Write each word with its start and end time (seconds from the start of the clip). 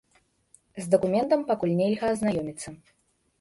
З 0.85 0.89
дакументам 0.95 1.43
пакуль 1.51 1.75
нельга 1.81 2.05
азнаёміцца. 2.15 2.69